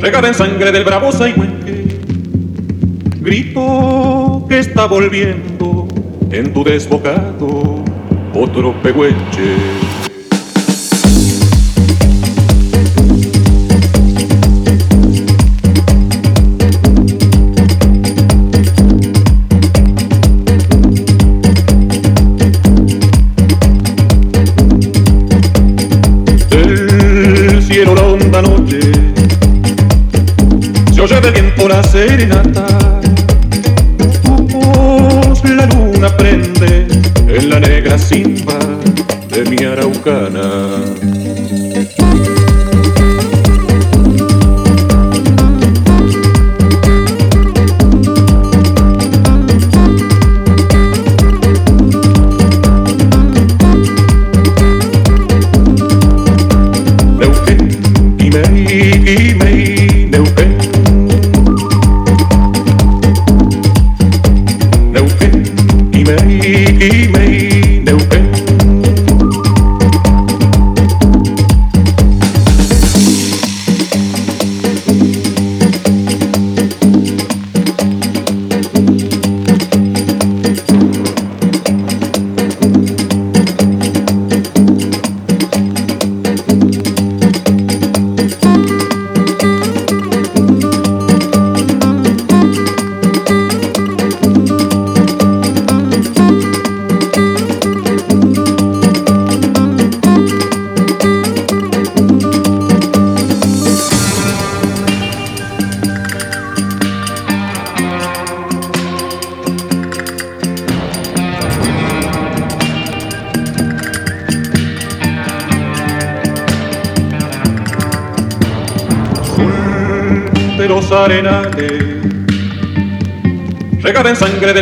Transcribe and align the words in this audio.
Regada 0.00 0.28
en 0.28 0.34
sangre 0.34 0.72
del 0.72 0.84
bravo 0.84 1.12
Saihuenque, 1.12 1.84
grito 3.20 4.44
que 4.48 4.58
está 4.58 4.86
volviendo 4.86 5.86
en 6.32 6.52
tu 6.52 6.64
desbocado 6.64 7.84
otro 8.34 8.74
pehuenche. 8.82 9.83
Serenata. 32.06 32.53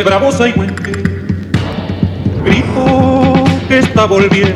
Bravo 0.03 0.33
Saihuenque, 0.33 0.93
grito 2.45 3.45
que 3.69 3.79
está 3.79 4.07
volviendo 4.07 4.52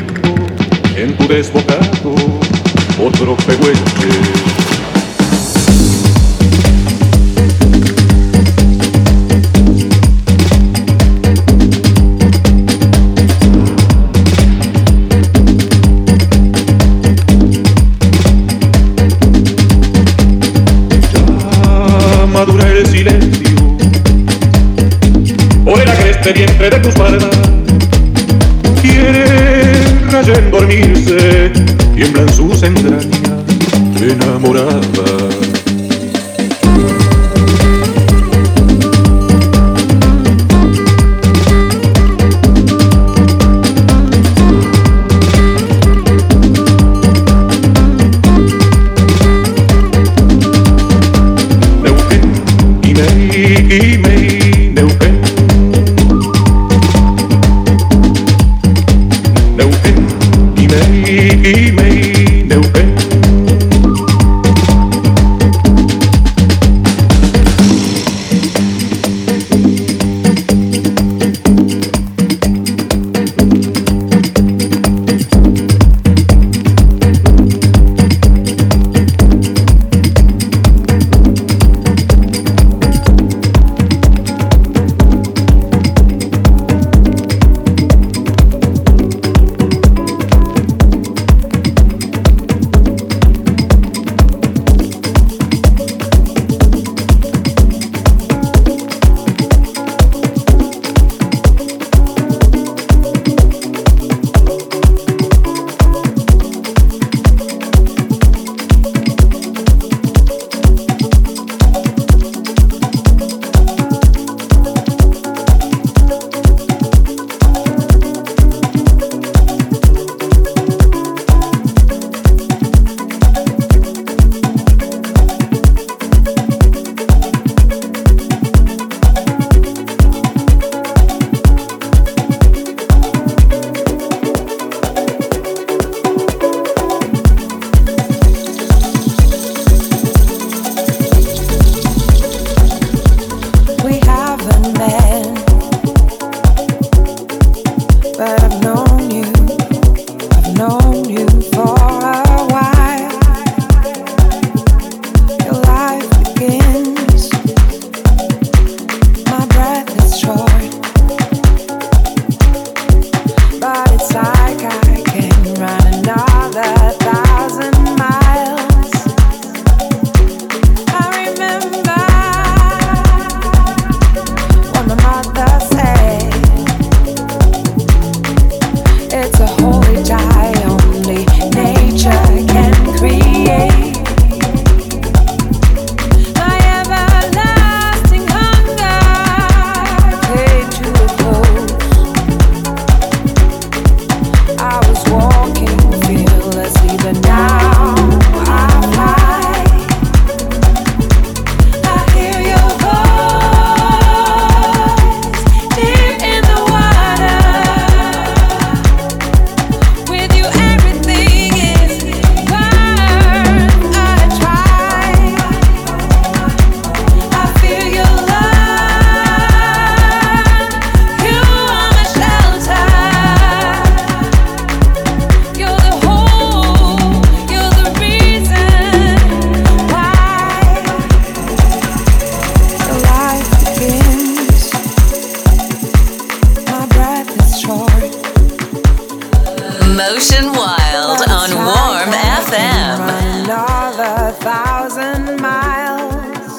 Motion 239.96 240.52
Wide 240.52 241.24
on 241.30 241.50
Warm 241.56 242.12
FM. 242.12 242.98
Another 243.44 244.30
thousand 244.32 245.40
miles. 245.40 246.58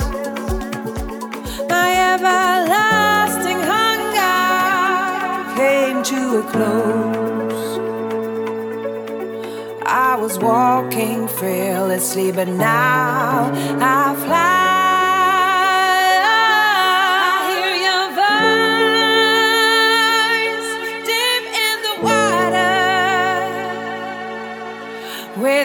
My 1.70 1.90
everlasting 2.14 3.62
hunger 3.74 5.56
came 5.56 6.02
to 6.02 6.40
a 6.40 6.44
close. 6.52 7.78
I 9.86 10.16
was 10.20 10.40
walking 10.40 11.28
fearlessly, 11.28 12.32
but 12.32 12.48
now 12.48 13.52
I 13.80 14.16
fly. 14.26 14.77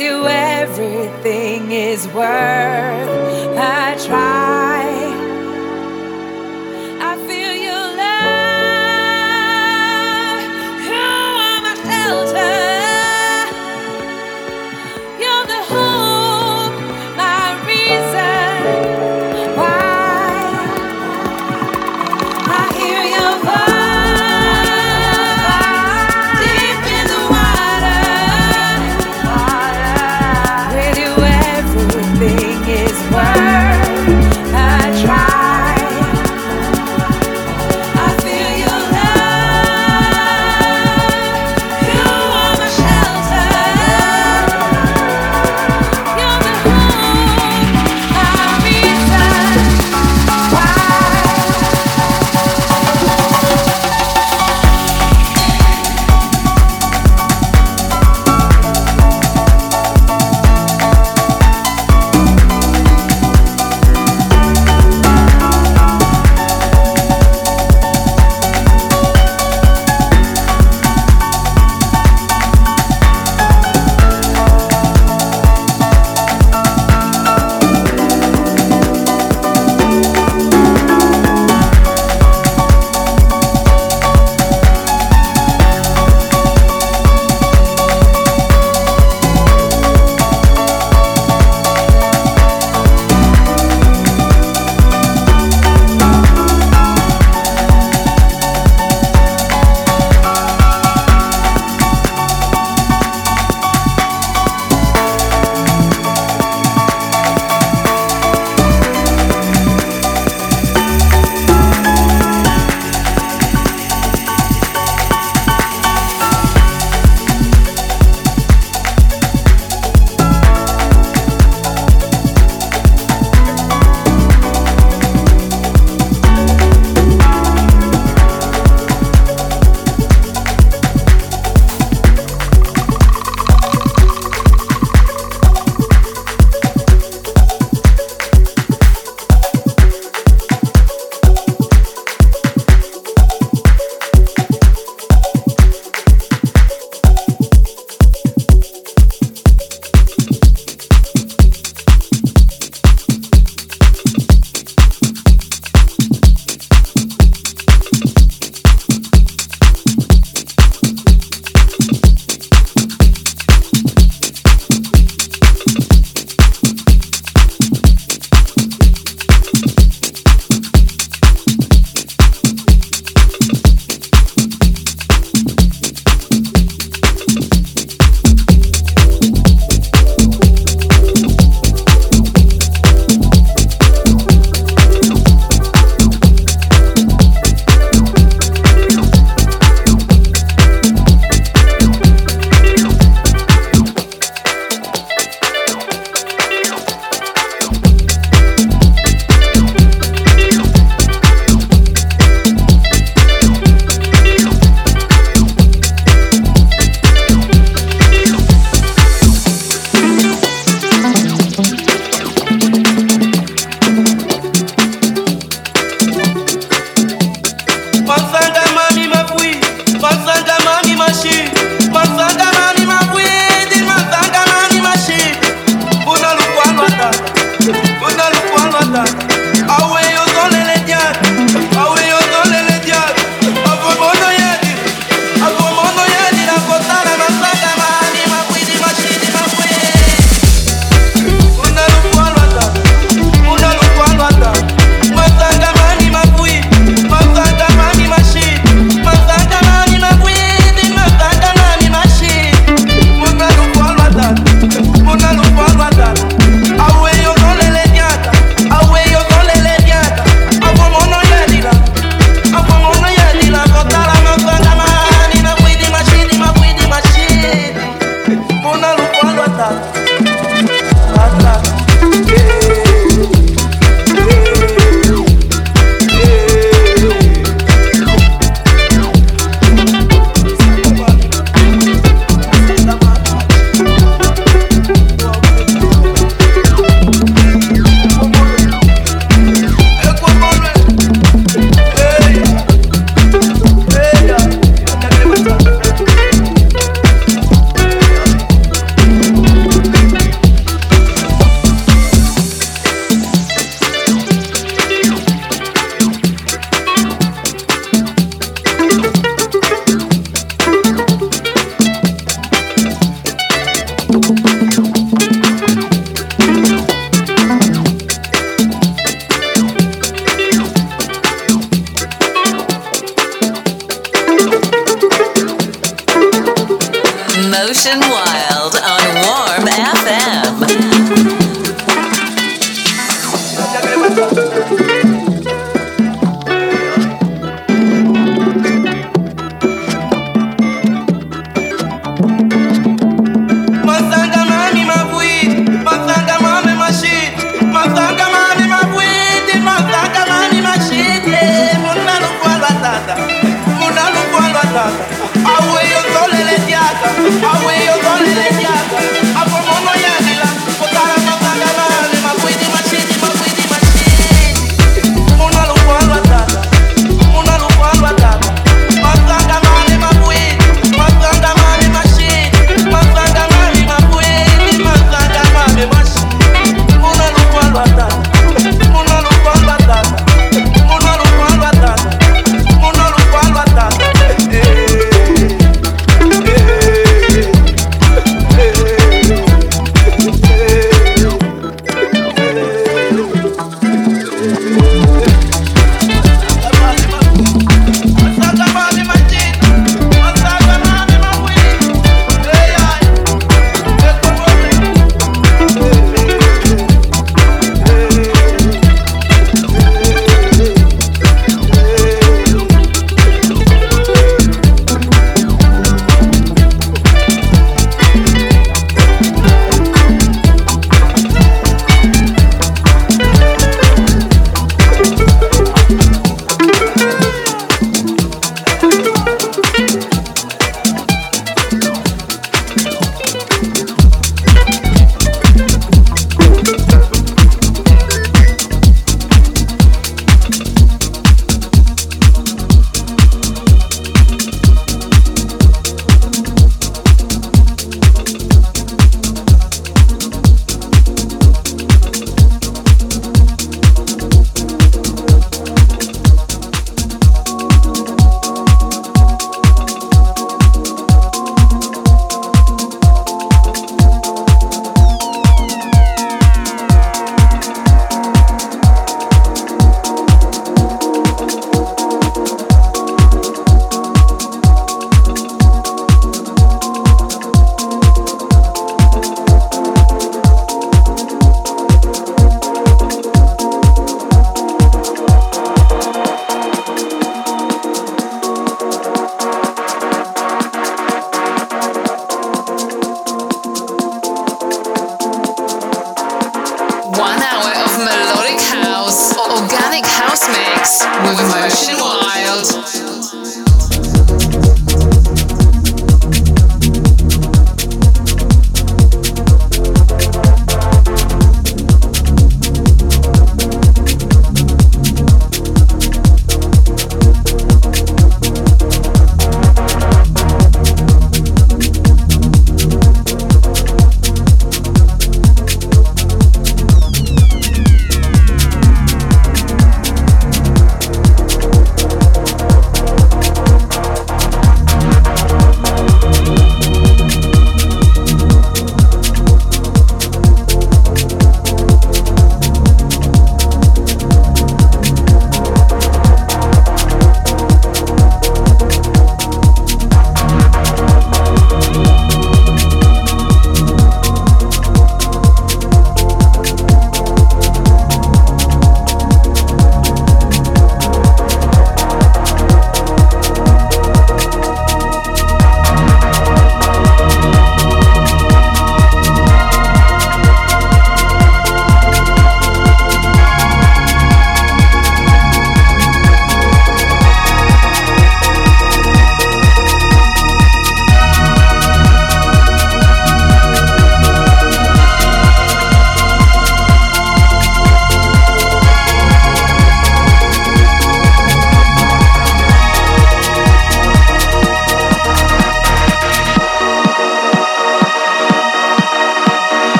With 0.00 0.08
you, 0.08 0.26
everything 0.28 1.72
is 1.72 2.08
worth 2.08 3.19